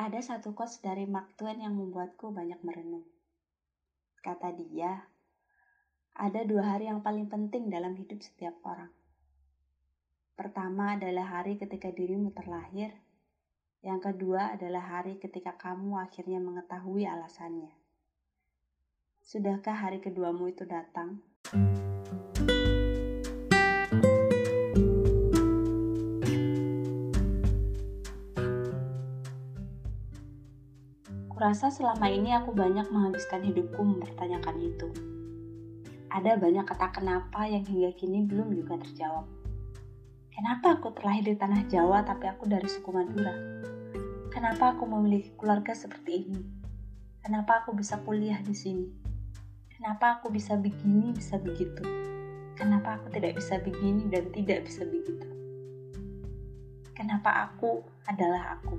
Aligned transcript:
Ada 0.00 0.24
satu 0.24 0.56
quotes 0.56 0.80
dari 0.80 1.04
Mark 1.04 1.36
Twain 1.36 1.60
yang 1.60 1.76
membuatku 1.76 2.32
banyak 2.32 2.56
merenung. 2.64 3.04
Kata 4.24 4.48
dia, 4.56 4.96
ada 6.16 6.40
dua 6.48 6.72
hari 6.72 6.88
yang 6.88 7.04
paling 7.04 7.28
penting 7.28 7.68
dalam 7.68 7.92
hidup 7.92 8.16
setiap 8.24 8.56
orang. 8.64 8.88
Pertama 10.32 10.96
adalah 10.96 11.28
hari 11.28 11.60
ketika 11.60 11.92
dirimu 11.92 12.32
terlahir. 12.32 12.96
Yang 13.84 14.08
kedua 14.08 14.56
adalah 14.56 14.80
hari 14.80 15.20
ketika 15.20 15.60
kamu 15.60 16.00
akhirnya 16.00 16.40
mengetahui 16.40 17.04
alasannya. 17.04 17.76
Sudahkah 19.20 19.84
hari 19.84 20.00
keduamu 20.00 20.48
itu 20.48 20.64
datang? 20.64 21.20
Kurasa 31.50 31.66
selama 31.66 32.06
ini 32.06 32.30
aku 32.30 32.54
banyak 32.54 32.94
menghabiskan 32.94 33.42
hidupku 33.42 33.82
mempertanyakan 33.82 34.54
itu. 34.62 34.86
Ada 36.06 36.38
banyak 36.38 36.62
kata 36.62 36.94
kenapa 36.94 37.42
yang 37.42 37.66
hingga 37.66 37.90
kini 37.98 38.22
belum 38.22 38.54
juga 38.54 38.78
terjawab. 38.78 39.26
Kenapa 40.30 40.78
aku 40.78 40.94
terlahir 40.94 41.26
di 41.26 41.34
tanah 41.34 41.66
Jawa 41.66 42.06
tapi 42.06 42.30
aku 42.30 42.46
dari 42.46 42.70
suku 42.70 42.94
Madura? 42.94 43.34
Kenapa 44.30 44.78
aku 44.78 44.86
memiliki 44.86 45.34
keluarga 45.34 45.74
seperti 45.74 46.22
ini? 46.22 46.38
Kenapa 47.18 47.66
aku 47.66 47.74
bisa 47.74 47.98
kuliah 47.98 48.38
di 48.46 48.54
sini? 48.54 48.86
Kenapa 49.74 50.22
aku 50.22 50.30
bisa 50.30 50.54
begini, 50.54 51.10
bisa 51.10 51.34
begitu? 51.34 51.82
Kenapa 52.54 53.02
aku 53.02 53.10
tidak 53.10 53.34
bisa 53.42 53.58
begini 53.58 54.06
dan 54.06 54.30
tidak 54.30 54.70
bisa 54.70 54.86
begitu? 54.86 55.26
Kenapa 56.94 57.50
aku 57.50 57.82
adalah 58.06 58.54
aku? 58.54 58.78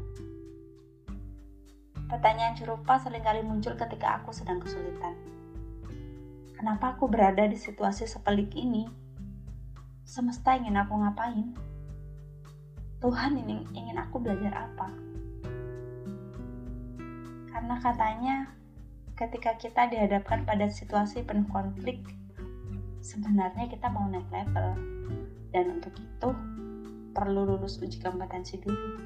Pertanyaan 2.11 2.59
serupa 2.59 2.99
sering 2.99 3.23
kali 3.23 3.39
muncul 3.39 3.71
ketika 3.79 4.19
aku 4.19 4.35
sedang 4.35 4.59
kesulitan. 4.59 5.15
Kenapa 6.59 6.91
aku 6.91 7.07
berada 7.07 7.47
di 7.47 7.55
situasi 7.55 8.03
sepelik 8.03 8.51
ini? 8.51 8.83
Semesta 10.03 10.59
ingin 10.59 10.75
aku 10.75 10.91
ngapain? 10.91 11.55
Tuhan 12.99 13.39
ini 13.39 13.63
ingin 13.71 13.95
aku 13.95 14.19
belajar 14.19 14.67
apa? 14.67 14.91
Karena 17.47 17.79
katanya 17.79 18.35
ketika 19.15 19.55
kita 19.55 19.87
dihadapkan 19.87 20.43
pada 20.43 20.67
situasi 20.67 21.23
penuh 21.23 21.47
konflik, 21.47 22.03
sebenarnya 22.99 23.71
kita 23.71 23.87
mau 23.87 24.11
naik 24.11 24.27
level. 24.27 24.75
Dan 25.55 25.79
untuk 25.79 25.95
itu, 25.95 26.29
perlu 27.15 27.55
lulus 27.55 27.79
uji 27.79 28.03
kompetensi 28.03 28.59
dulu. 28.59 28.99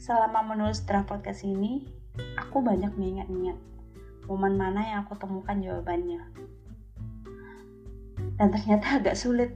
Selama 0.00 0.40
menulis 0.40 0.80
draft 0.88 1.12
podcast 1.12 1.44
ini, 1.44 1.84
aku 2.40 2.64
banyak 2.64 2.88
mengingat-ingat 2.96 3.60
momen 4.24 4.56
mana 4.56 4.80
yang 4.80 4.98
aku 5.04 5.12
temukan 5.20 5.60
jawabannya. 5.60 6.24
Dan 8.40 8.48
ternyata 8.48 8.86
agak 8.96 9.12
sulit, 9.12 9.52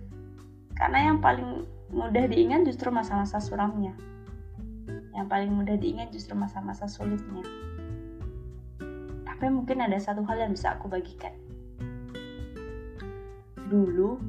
karena 0.77 1.09
yang 1.09 1.25
paling 1.25 1.65
mudah 1.89 2.29
diingat 2.29 2.69
justru 2.69 2.93
masa-masa 2.93 3.41
suramnya. 3.41 3.97
Yang 5.17 5.27
paling 5.33 5.49
mudah 5.49 5.81
diingat 5.81 6.13
justru 6.13 6.37
masa-masa 6.37 6.93
sulitnya. 6.93 7.41
Tapi 9.25 9.49
mungkin 9.49 9.81
ada 9.81 9.97
satu 9.97 10.29
hal 10.29 10.45
yang 10.45 10.53
bisa 10.53 10.77
aku 10.77 10.93
bagikan. 10.93 11.33
Dulu, 13.65 14.21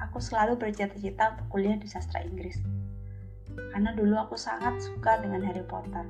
aku 0.00 0.16
selalu 0.16 0.56
bercita-cita 0.56 1.36
untuk 1.36 1.46
kuliah 1.52 1.76
di 1.76 1.84
sastra 1.84 2.24
Inggris 2.24 2.80
karena 3.70 3.90
dulu 3.94 4.18
aku 4.18 4.34
sangat 4.34 4.82
suka 4.82 5.22
dengan 5.22 5.42
Harry 5.46 5.64
Potter. 5.64 6.04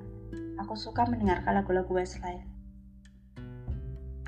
Aku 0.61 0.77
suka 0.77 1.09
mendengarkan 1.09 1.61
lagu-lagu 1.61 1.91
Westlife. 1.93 2.45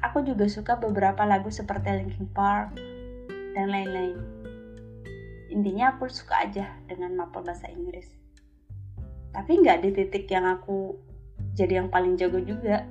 Aku 0.02 0.26
juga 0.26 0.50
suka 0.50 0.76
beberapa 0.76 1.22
lagu 1.22 1.48
seperti 1.52 1.92
Linkin 1.94 2.26
Park 2.32 2.74
dan 3.54 3.70
lain-lain. 3.70 4.18
Intinya 5.52 5.94
aku 5.94 6.08
suka 6.08 6.48
aja 6.48 6.66
dengan 6.88 7.14
mapel 7.14 7.44
bahasa 7.44 7.68
Inggris. 7.68 8.08
Tapi 9.32 9.52
nggak 9.62 9.84
di 9.84 9.90
titik 9.92 10.26
yang 10.28 10.48
aku 10.48 10.96
jadi 11.52 11.84
yang 11.84 11.88
paling 11.92 12.16
jago 12.16 12.40
juga. 12.40 12.88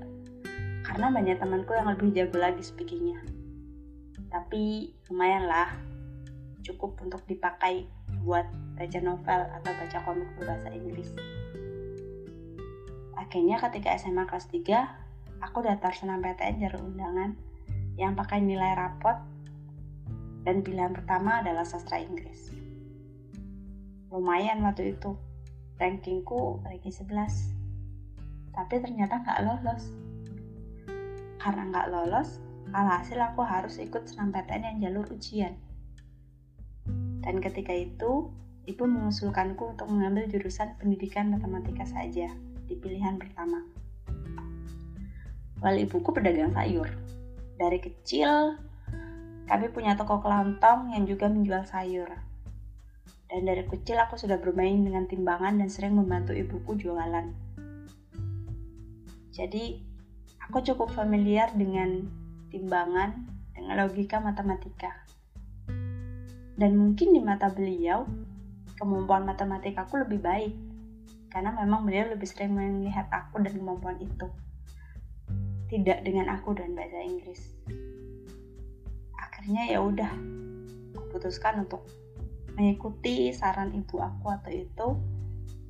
Karena 0.86 1.10
banyak 1.10 1.38
temanku 1.38 1.74
yang 1.74 1.90
lebih 1.90 2.14
jago 2.14 2.38
lagi 2.42 2.62
speakingnya. 2.62 3.22
Tapi 4.32 4.96
lumayan 5.10 5.50
lah, 5.50 5.74
cukup 6.64 6.96
untuk 7.04 7.26
dipakai 7.28 7.90
buat 8.22 8.46
baca 8.78 9.00
novel 9.00 9.42
atau 9.62 9.72
baca 9.78 9.98
komik 10.06 10.30
berbahasa 10.38 10.70
Inggris. 10.74 11.10
Akhirnya 13.18 13.62
ketika 13.62 13.96
SMA 13.96 14.26
kelas 14.26 14.50
3, 14.50 15.46
aku 15.46 15.64
daftar 15.64 15.94
PTN 15.94 16.62
jalur 16.62 16.82
undangan 16.90 17.38
yang 17.96 18.18
pakai 18.18 18.42
nilai 18.42 18.74
rapot 18.74 19.18
dan 20.42 20.66
pilihan 20.66 20.92
pertama 20.92 21.46
adalah 21.46 21.62
sastra 21.62 22.02
Inggris. 22.02 22.50
Lumayan 24.10 24.66
waktu 24.66 24.98
itu, 24.98 25.16
rankingku 25.78 26.60
ranking 26.66 26.92
11. 26.92 27.54
Tapi 28.52 28.76
ternyata 28.82 29.22
nggak 29.22 29.42
lolos. 29.48 29.84
Karena 31.40 31.70
nggak 31.72 31.90
lolos, 31.94 32.42
alhasil 32.74 33.18
aku 33.22 33.46
harus 33.46 33.80
ikut 33.80 34.04
senam 34.10 34.34
PTN 34.34 34.76
yang 34.76 34.78
jalur 34.90 35.06
ujian 35.14 35.56
dan 37.22 37.38
ketika 37.38 37.72
itu, 37.72 38.34
ibu 38.66 38.84
mengusulkanku 38.86 39.78
untuk 39.78 39.88
mengambil 39.90 40.26
jurusan 40.30 40.74
pendidikan 40.82 41.30
matematika 41.30 41.86
saja 41.86 42.34
di 42.66 42.74
pilihan 42.78 43.22
pertama. 43.22 43.62
Wali 45.62 45.86
ibuku 45.86 46.10
pedagang 46.10 46.58
sayur. 46.58 46.90
Dari 47.62 47.78
kecil, 47.78 48.58
kami 49.46 49.70
punya 49.70 49.94
toko 49.94 50.18
kelontong 50.18 50.90
yang 50.98 51.06
juga 51.06 51.30
menjual 51.30 51.70
sayur. 51.70 52.10
Dan 53.30 53.46
dari 53.46 53.64
kecil 53.70 54.02
aku 54.02 54.18
sudah 54.18 54.42
bermain 54.42 54.82
dengan 54.82 55.06
timbangan 55.06 55.62
dan 55.62 55.70
sering 55.70 55.94
membantu 55.94 56.34
ibuku 56.34 56.82
jualan. 56.82 57.30
Jadi, 59.32 59.80
aku 60.42 60.66
cukup 60.66 60.92
familiar 60.92 61.54
dengan 61.54 62.10
timbangan, 62.50 63.30
dengan 63.54 63.74
logika 63.86 64.18
matematika. 64.20 65.06
Dan 66.56 66.76
mungkin 66.76 67.16
di 67.16 67.22
mata 67.24 67.48
beliau, 67.52 68.04
kemampuan 68.76 69.24
matematika 69.24 69.88
aku 69.88 70.02
lebih 70.02 70.20
baik. 70.20 70.54
Karena 71.32 71.56
memang 71.56 71.88
beliau 71.88 72.12
lebih 72.12 72.28
sering 72.28 72.52
melihat 72.52 73.08
aku 73.08 73.40
dan 73.40 73.56
kemampuan 73.56 73.98
itu. 74.04 74.28
Tidak 75.72 76.04
dengan 76.04 76.28
aku 76.36 76.52
dan 76.52 76.76
bahasa 76.76 77.00
Inggris. 77.00 77.40
Akhirnya 79.16 79.72
ya 79.72 79.80
udah, 79.80 80.12
aku 80.92 81.06
putuskan 81.16 81.64
untuk 81.64 81.88
mengikuti 82.60 83.32
saran 83.32 83.72
ibu 83.72 84.04
aku 84.04 84.28
atau 84.28 84.52
itu. 84.52 84.88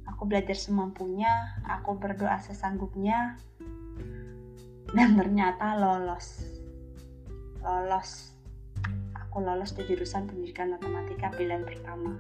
Aku 0.10 0.26
belajar 0.26 0.58
semampunya, 0.58 1.30
aku 1.66 1.94
berdoa 1.98 2.42
sesanggupnya, 2.42 3.38
dan 4.92 5.16
ternyata 5.16 5.78
lolos. 5.78 6.42
Lolos 7.62 8.34
aku 9.32 9.40
lolos 9.48 9.72
di 9.72 9.88
jurusan 9.88 10.28
pendidikan 10.28 10.76
matematika 10.76 11.32
pilihan 11.32 11.64
pertama. 11.64 12.20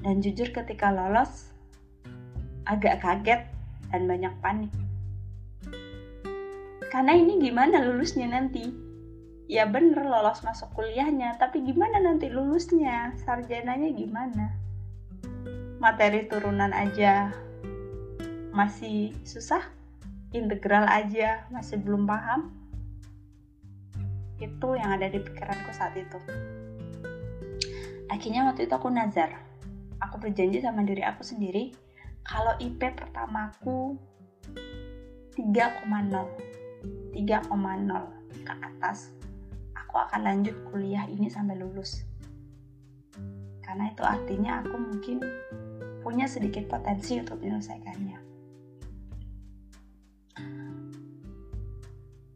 Dan 0.00 0.24
jujur 0.24 0.48
ketika 0.48 0.88
lolos, 0.88 1.52
agak 2.64 3.04
kaget 3.04 3.44
dan 3.92 4.08
banyak 4.08 4.32
panik. 4.40 4.72
Karena 6.88 7.12
ini 7.12 7.36
gimana 7.36 7.84
lulusnya 7.84 8.32
nanti? 8.32 8.64
Ya 9.44 9.68
bener 9.68 10.08
lolos 10.08 10.40
masuk 10.40 10.72
kuliahnya, 10.72 11.36
tapi 11.36 11.60
gimana 11.60 12.00
nanti 12.00 12.32
lulusnya? 12.32 13.12
Sarjananya 13.28 13.92
gimana? 13.92 14.56
Materi 15.84 16.32
turunan 16.32 16.72
aja 16.72 17.28
masih 18.56 19.12
susah, 19.20 19.68
integral 20.32 20.88
aja 20.88 21.44
masih 21.52 21.76
belum 21.76 22.08
paham 22.08 22.57
itu 24.38 24.68
yang 24.78 24.94
ada 24.94 25.10
di 25.10 25.18
pikiranku 25.18 25.70
saat 25.74 25.94
itu. 25.98 26.18
Akhirnya 28.08 28.48
waktu 28.48 28.70
itu 28.70 28.74
aku 28.74 28.88
nazar. 28.88 29.34
Aku 29.98 30.16
berjanji 30.22 30.62
sama 30.62 30.86
diri 30.86 31.02
aku 31.02 31.26
sendiri 31.26 31.74
kalau 32.28 32.54
IP 32.60 32.78
pertamaku 32.94 33.98
3,0 35.34 35.88
3,0 37.16 37.18
ke 38.44 38.52
atas 38.62 39.10
aku 39.74 39.94
akan 39.96 40.20
lanjut 40.22 40.54
kuliah 40.68 41.08
ini 41.08 41.32
sampai 41.32 41.56
lulus. 41.56 42.04
Karena 43.64 43.88
itu 43.88 44.04
artinya 44.04 44.60
aku 44.60 44.76
mungkin 44.76 45.18
punya 46.04 46.28
sedikit 46.28 46.68
potensi 46.68 47.16
untuk 47.16 47.40
menyelesaikannya. 47.40 48.18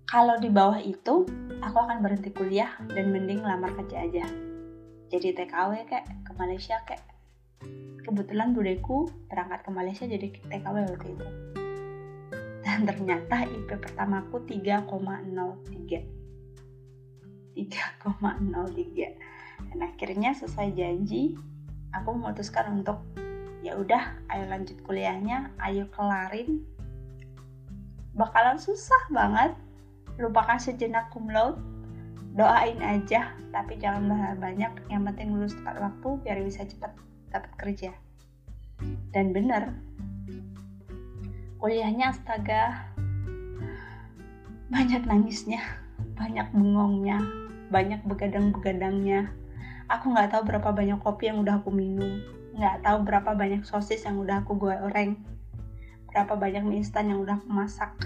Kalau 0.08 0.36
di 0.40 0.48
bawah 0.52 0.80
itu 0.80 1.24
aku 1.62 1.78
akan 1.78 2.02
berhenti 2.02 2.34
kuliah 2.34 2.74
dan 2.90 3.14
mending 3.14 3.46
lamar 3.46 3.70
kerja 3.78 4.02
aja. 4.02 4.26
Jadi 5.14 5.30
TKW 5.32 5.86
kek 5.86 6.04
ke 6.26 6.32
Malaysia 6.34 6.82
kek. 6.82 6.98
Kebetulan 8.02 8.50
budeku 8.50 9.06
berangkat 9.30 9.62
ke 9.62 9.70
Malaysia 9.70 10.04
jadi 10.10 10.26
TKW 10.50 10.76
waktu 10.90 11.14
itu. 11.14 11.26
Dan 12.66 12.82
ternyata 12.82 13.46
IP 13.46 13.78
pertamaku 13.78 14.42
3,03 14.44 16.22
3,03 17.52 19.68
dan 19.72 19.80
akhirnya 19.84 20.32
sesuai 20.32 20.74
janji 20.74 21.36
aku 21.92 22.16
memutuskan 22.16 22.80
untuk 22.80 23.04
ya 23.60 23.76
udah 23.78 24.18
ayo 24.32 24.48
lanjut 24.48 24.80
kuliahnya 24.82 25.52
ayo 25.62 25.86
kelarin. 25.92 26.64
Bakalan 28.12 28.60
susah 28.60 29.08
banget 29.08 29.56
lupakan 30.20 30.58
sejenak 30.60 31.08
cum 31.12 31.28
laude. 31.28 31.60
Doain 32.32 32.80
aja 32.80 33.36
tapi 33.52 33.76
jangan 33.76 34.36
banyak. 34.40 34.72
Yang 34.88 35.02
penting 35.12 35.28
lulus 35.36 35.54
tepat 35.56 35.76
waktu 35.80 36.08
biar 36.24 36.38
bisa 36.40 36.64
cepat 36.64 36.92
dapat 37.28 37.52
kerja. 37.60 37.90
Dan 39.12 39.36
bener 39.36 39.76
kuliahnya 41.62 42.10
astaga 42.10 42.90
banyak 44.66 45.06
nangisnya 45.06 45.62
banyak 46.18 46.50
bengongnya 46.50 47.22
banyak 47.70 48.02
begadang-begadangnya. 48.02 49.30
Aku 49.86 50.10
nggak 50.10 50.34
tahu 50.34 50.42
berapa 50.48 50.74
banyak 50.74 50.98
kopi 50.98 51.30
yang 51.30 51.44
udah 51.44 51.62
aku 51.62 51.70
minum 51.70 52.18
nggak 52.52 52.84
tahu 52.84 52.98
berapa 53.08 53.32
banyak 53.32 53.64
sosis 53.64 54.04
yang 54.04 54.20
udah 54.20 54.44
aku 54.44 54.52
goreng 54.60 55.16
berapa 56.12 56.36
banyak 56.36 56.60
mie 56.60 56.84
instan 56.84 57.08
yang 57.08 57.24
udah 57.24 57.40
aku 57.40 57.48
masak 57.48 57.96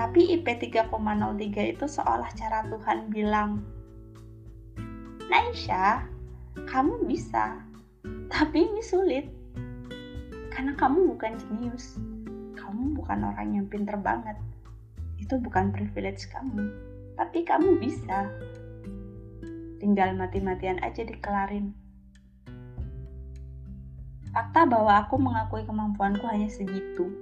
Tapi 0.00 0.32
IP 0.32 0.48
3,03 0.72 1.76
itu 1.76 1.84
seolah 1.84 2.32
cara 2.32 2.64
Tuhan 2.72 3.12
bilang, 3.12 3.60
Naisha, 5.28 6.08
kamu 6.56 7.04
bisa, 7.04 7.60
tapi 8.32 8.64
ini 8.64 8.80
sulit. 8.80 9.28
Karena 10.48 10.72
kamu 10.72 11.04
bukan 11.04 11.36
jenius, 11.36 12.00
kamu 12.56 12.96
bukan 12.96 13.28
orang 13.28 13.60
yang 13.60 13.68
pinter 13.68 14.00
banget. 14.00 14.40
Itu 15.20 15.36
bukan 15.36 15.68
privilege 15.68 16.32
kamu, 16.32 16.72
tapi 17.20 17.44
kamu 17.44 17.76
bisa. 17.76 18.32
Tinggal 19.84 20.16
mati-matian 20.16 20.80
aja 20.80 21.04
dikelarin. 21.04 21.76
Fakta 24.32 24.64
bahwa 24.64 25.04
aku 25.04 25.20
mengakui 25.20 25.60
kemampuanku 25.68 26.24
hanya 26.24 26.48
segitu, 26.48 27.20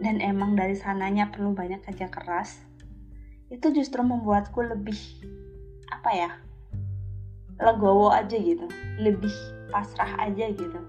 dan 0.00 0.20
emang 0.20 0.54
dari 0.56 0.76
sananya 0.76 1.32
perlu 1.32 1.56
banyak 1.56 1.80
kerja 1.84 2.08
keras, 2.12 2.60
itu 3.48 3.72
justru 3.72 4.02
membuatku 4.02 4.60
lebih 4.60 4.98
apa 5.94 6.10
ya 6.12 6.30
legowo 7.56 8.12
aja 8.12 8.36
gitu, 8.36 8.68
lebih 9.00 9.32
pasrah 9.72 10.18
aja 10.20 10.52
gitu, 10.52 10.80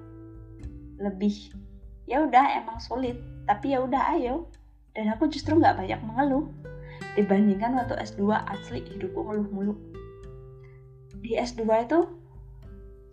lebih 0.99 1.53
ya 2.07 2.23
udah 2.27 2.59
emang 2.59 2.79
sulit, 2.83 3.15
tapi 3.47 3.75
ya 3.75 3.83
udah 3.83 4.15
ayo. 4.17 4.47
Dan 4.97 5.13
aku 5.13 5.29
justru 5.29 5.53
nggak 5.53 5.77
banyak 5.77 6.01
mengeluh 6.01 6.49
dibandingkan 7.13 7.77
waktu 7.77 8.01
S2 8.01 8.33
asli 8.49 8.81
hidupku 8.81 9.21
ngeluh 9.21 9.47
mulu. 9.53 9.73
Di 11.21 11.37
S2 11.37 11.85
itu 11.85 11.99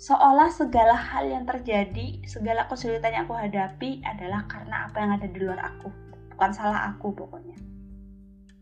seolah 0.04 0.52
segala 0.52 0.92
hal 0.92 1.24
yang 1.32 1.48
terjadi, 1.48 2.20
segala 2.28 2.68
kesulitan 2.68 3.16
yang 3.16 3.24
aku 3.24 3.40
hadapi 3.40 4.04
adalah 4.04 4.44
karena 4.44 4.84
apa 4.84 5.00
yang 5.00 5.16
ada 5.16 5.24
di 5.32 5.38
luar 5.40 5.60
aku, 5.64 5.88
bukan 6.36 6.52
salah 6.52 6.92
aku 6.92 7.08
pokoknya. 7.16 7.56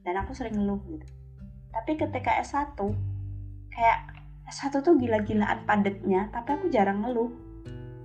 Dan 0.07 0.23
aku 0.23 0.39
sering 0.39 0.55
ngeluh 0.55 0.79
gitu. 0.87 1.03
Tapi 1.75 1.99
ketika 1.99 2.39
S1, 2.47 2.79
kayak 3.75 3.99
S1 4.55 4.87
tuh 4.87 4.95
gila-gilaan 4.95 5.67
padatnya, 5.67 6.31
tapi 6.31 6.55
aku 6.55 6.71
jarang 6.71 7.03
ngeluh. 7.03 7.35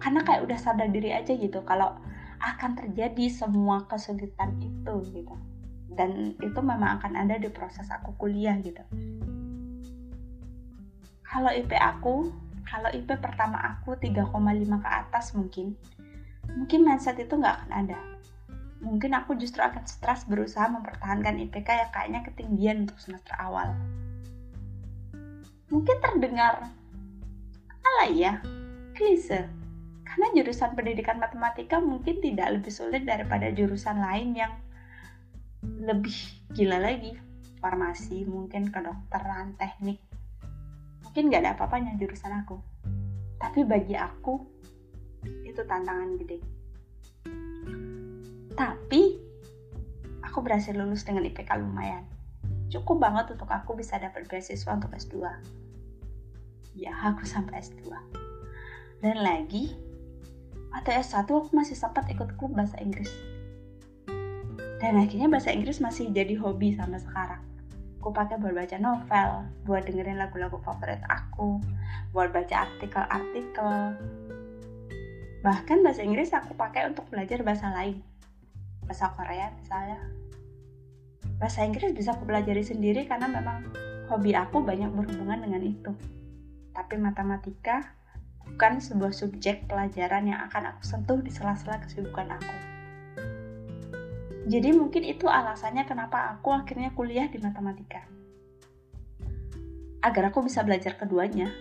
Karena 0.01 0.25
kayak 0.25 0.49
udah 0.49 0.57
sadar 0.57 0.89
diri 0.89 1.13
aja 1.13 1.37
gitu 1.37 1.61
kalau 1.61 1.93
akan 2.41 2.73
terjadi 2.73 3.29
semua 3.29 3.85
kesulitan 3.85 4.57
itu 4.65 4.93
gitu. 5.13 5.35
Dan 5.93 6.33
itu 6.41 6.57
memang 6.57 7.01
akan 7.01 7.13
ada 7.13 7.37
di 7.37 7.53
proses 7.53 7.85
aku 7.93 8.17
kuliah 8.17 8.57
gitu. 8.65 8.81
Kalau 11.21 11.53
IP 11.53 11.73
aku 11.77 12.46
kalau 12.67 12.91
IP 12.91 13.15
pertama 13.23 13.55
aku 13.63 13.95
3,5 13.95 14.27
ke 14.83 14.89
atas 14.91 15.31
mungkin. 15.33 15.73
Mungkin 16.51 16.83
mindset 16.83 17.15
itu 17.19 17.39
nggak 17.39 17.63
akan 17.63 17.71
ada. 17.71 17.99
Mungkin 18.83 19.15
aku 19.17 19.39
justru 19.39 19.63
akan 19.63 19.87
stres 19.87 20.27
berusaha 20.27 20.67
mempertahankan 20.69 21.39
IPK 21.47 21.67
yang 21.67 21.91
kayaknya 21.95 22.21
ketinggian 22.27 22.77
untuk 22.85 22.99
semester 23.01 23.33
awal. 23.39 23.73
Mungkin 25.71 25.97
terdengar 26.03 26.67
ala 27.81 28.05
ya 28.11 28.43
klise. 28.93 29.47
Karena 30.07 30.27
jurusan 30.33 30.71
pendidikan 30.75 31.19
matematika 31.19 31.83
mungkin 31.83 32.23
tidak 32.23 32.59
lebih 32.59 32.71
sulit 32.71 33.03
daripada 33.03 33.51
jurusan 33.51 33.99
lain 33.99 34.35
yang 34.35 34.53
lebih 35.63 36.15
gila 36.55 36.79
lagi. 36.79 37.15
Farmasi 37.57 38.23
mungkin 38.23 38.69
kedokteran 38.69 39.57
teknik 39.57 40.06
mungkin 41.17 41.33
gak 41.33 41.49
ada 41.49 41.57
apa-apanya 41.57 41.97
jurusan 41.97 42.29
aku. 42.29 42.61
Tapi 43.41 43.65
bagi 43.65 43.97
aku 43.97 44.37
itu 45.49 45.65
tantangan 45.65 46.13
gede. 46.13 46.37
Tapi 48.53 49.01
aku 50.21 50.45
berhasil 50.45 50.77
lulus 50.77 51.01
dengan 51.01 51.25
IPK 51.25 51.57
lumayan. 51.57 52.05
Cukup 52.69 53.01
banget 53.01 53.33
untuk 53.33 53.49
aku 53.49 53.73
bisa 53.73 53.97
dapat 53.97 54.29
beasiswa 54.29 54.77
untuk 54.77 54.93
S2 54.93 55.17
ya 56.77 56.93
aku 56.93 57.25
sampai 57.25 57.65
S2 57.65 57.89
dan 59.01 59.17
lagi 59.17 59.73
waktu 60.69 61.01
S1 61.01 61.25
aku 61.25 61.49
masih 61.49 61.73
sempat 61.73 62.05
ikut 62.13 62.37
klub 62.37 62.53
bahasa 62.53 62.77
Inggris. 62.77 63.09
Dan 64.77 65.01
akhirnya 65.01 65.25
bahasa 65.25 65.49
Inggris 65.49 65.81
masih 65.81 66.13
jadi 66.13 66.37
hobi 66.37 66.77
sampai 66.77 67.01
sekarang 67.01 67.56
aku 68.07 68.15
pakai 68.15 68.39
buat 68.39 68.55
baca 68.55 68.79
novel, 68.79 69.29
buat 69.67 69.83
dengerin 69.83 70.15
lagu-lagu 70.15 70.55
favorit 70.63 71.03
aku, 71.11 71.59
buat 72.15 72.31
baca 72.31 72.63
artikel-artikel. 72.63 73.99
Bahkan 75.43 75.83
bahasa 75.83 76.07
Inggris 76.07 76.31
aku 76.31 76.55
pakai 76.55 76.87
untuk 76.87 77.03
belajar 77.11 77.43
bahasa 77.43 77.67
lain. 77.67 77.99
Bahasa 78.87 79.11
Korea 79.11 79.51
misalnya. 79.59 79.99
Bahasa 81.35 81.67
Inggris 81.67 81.91
bisa 81.91 82.15
aku 82.15 82.23
pelajari 82.23 82.63
sendiri 82.63 83.03
karena 83.11 83.27
memang 83.27 83.67
hobi 84.07 84.31
aku 84.31 84.63
banyak 84.63 84.87
berhubungan 84.87 85.43
dengan 85.43 85.67
itu. 85.67 85.91
Tapi 86.71 86.95
matematika 86.95 87.91
bukan 88.47 88.79
sebuah 88.79 89.11
subjek 89.11 89.67
pelajaran 89.67 90.31
yang 90.31 90.47
akan 90.47 90.71
aku 90.71 90.87
sentuh 90.87 91.19
di 91.19 91.27
sela-sela 91.27 91.83
kesibukan 91.83 92.39
aku. 92.39 92.76
Jadi 94.47 94.71
mungkin 94.71 95.03
itu 95.03 95.27
alasannya 95.27 95.83
kenapa 95.83 96.31
aku 96.31 96.55
akhirnya 96.55 96.95
kuliah 96.95 97.27
di 97.27 97.35
matematika. 97.35 98.07
Agar 99.99 100.31
aku 100.31 100.47
bisa 100.47 100.63
belajar 100.63 100.95
keduanya. 100.95 101.51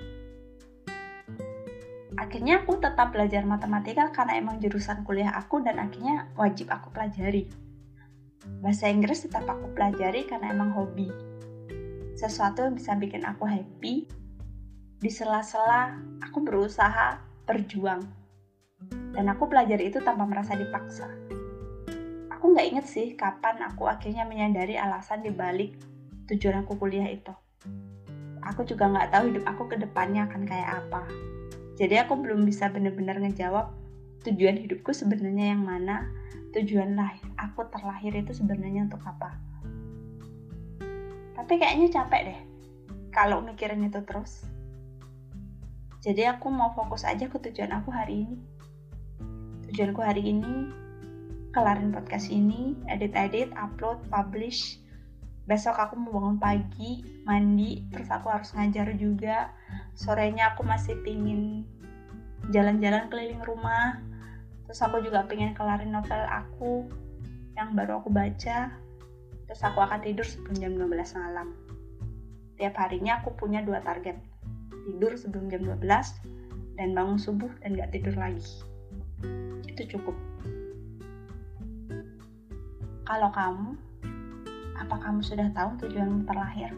Akhirnya 2.14 2.62
aku 2.62 2.78
tetap 2.78 3.11
belajar 3.11 3.43
matematika 3.43 4.14
karena 4.14 4.38
emang 4.38 4.62
jurusan 4.62 5.02
kuliah 5.02 5.35
aku 5.35 5.66
dan 5.66 5.83
akhirnya 5.83 6.31
wajib 6.38 6.71
aku 6.71 6.95
pelajari. 6.95 7.50
Bahasa 8.62 8.87
Inggris 8.87 9.26
tetap 9.26 9.43
aku 9.50 9.75
pelajari 9.75 10.23
karena 10.31 10.55
emang 10.55 10.71
hobi. 10.71 11.11
Sesuatu 12.14 12.71
yang 12.71 12.78
bisa 12.78 12.95
bikin 12.95 13.26
aku 13.26 13.50
happy. 13.50 14.07
Di 15.02 15.11
sela-sela 15.11 15.99
aku 16.23 16.38
berusaha 16.38 17.19
berjuang. 17.50 18.07
Dan 19.11 19.26
aku 19.26 19.50
belajar 19.50 19.83
itu 19.83 19.99
tanpa 19.99 20.23
merasa 20.23 20.55
dipaksa 20.55 21.36
aku 22.47 22.55
nggak 22.55 22.71
inget 22.79 22.87
sih 22.87 23.07
kapan 23.19 23.59
aku 23.59 23.91
akhirnya 23.91 24.23
menyadari 24.23 24.79
alasan 24.79 25.19
dibalik 25.26 25.75
tujuan 26.31 26.62
aku 26.62 26.79
kuliah 26.79 27.11
itu. 27.11 27.35
Aku 28.38 28.62
juga 28.62 28.87
nggak 28.87 29.11
tahu 29.11 29.35
hidup 29.35 29.50
aku 29.50 29.67
ke 29.67 29.83
depannya 29.83 30.31
akan 30.31 30.47
kayak 30.47 30.79
apa. 30.79 31.03
Jadi 31.75 31.99
aku 31.99 32.15
belum 32.15 32.47
bisa 32.47 32.71
benar-benar 32.71 33.19
ngejawab 33.19 33.75
tujuan 34.23 34.62
hidupku 34.62 34.95
sebenarnya 34.95 35.59
yang 35.59 35.67
mana, 35.67 36.07
tujuan 36.55 36.95
lahir 36.95 37.26
aku 37.35 37.67
terlahir 37.67 38.15
itu 38.15 38.31
sebenarnya 38.31 38.87
untuk 38.87 39.03
apa. 39.03 39.35
Tapi 41.35 41.53
kayaknya 41.59 41.99
capek 41.99 42.31
deh 42.31 42.41
kalau 43.11 43.43
mikirin 43.43 43.91
itu 43.91 44.07
terus. 44.07 44.47
Jadi 45.99 46.23
aku 46.31 46.47
mau 46.55 46.71
fokus 46.79 47.03
aja 47.03 47.26
ke 47.26 47.43
tujuan 47.50 47.75
aku 47.75 47.91
hari 47.91 48.23
ini. 48.23 48.38
Tujuanku 49.67 49.99
hari 49.99 50.31
ini 50.31 50.86
kelarin 51.57 51.89
podcast 51.89 52.29
ini, 52.29 52.77
edit-edit, 52.85 53.49
upload, 53.57 53.97
publish. 54.13 54.77
Besok 55.49 55.81
aku 55.81 55.97
mau 55.97 56.21
bangun 56.21 56.37
pagi, 56.37 57.01
mandi, 57.25 57.81
terus 57.89 58.13
aku 58.13 58.29
harus 58.29 58.53
ngajar 58.53 58.93
juga. 59.01 59.57
Sorenya 59.97 60.53
aku 60.53 60.69
masih 60.69 61.01
pingin 61.01 61.65
jalan-jalan 62.53 63.09
keliling 63.09 63.41
rumah. 63.41 64.05
Terus 64.69 64.85
aku 64.85 65.01
juga 65.01 65.25
pengen 65.25 65.57
kelarin 65.57 65.97
novel 65.97 66.29
aku 66.29 66.85
yang 67.57 67.73
baru 67.73 68.05
aku 68.05 68.13
baca. 68.13 68.77
Terus 69.49 69.63
aku 69.65 69.81
akan 69.81 70.05
tidur 70.05 70.29
sebelum 70.29 70.61
jam 70.61 70.73
12 70.77 70.93
malam. 71.17 71.57
Tiap 72.61 72.77
harinya 72.77 73.25
aku 73.25 73.33
punya 73.33 73.65
dua 73.65 73.81
target. 73.81 74.21
tidur 74.87 75.19
sebelum 75.19 75.51
jam 75.51 75.67
12 75.67 75.83
dan 76.79 76.95
bangun 76.95 77.19
subuh 77.19 77.51
dan 77.59 77.75
gak 77.75 77.91
tidur 77.91 78.15
lagi 78.15 78.63
itu 79.67 79.99
cukup 79.99 80.17
kalau 83.07 83.31
kamu 83.31 83.79
apa 84.77 84.97
kamu 84.99 85.23
sudah 85.23 85.49
tahu 85.55 85.79
tujuanmu 85.87 86.27
terlahir? 86.27 86.75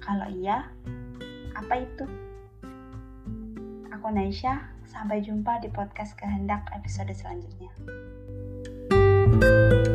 Kalau 0.00 0.30
iya 0.30 0.70
apa 1.58 1.74
itu? 1.82 2.06
Aku 3.90 4.08
Naisha 4.14 4.70
sampai 4.86 5.20
jumpa 5.20 5.60
di 5.60 5.68
podcast 5.68 6.16
kehendak 6.16 6.64
episode 6.72 7.12
selanjutnya. 7.12 7.68
thank 9.30 9.86
you 9.86 9.89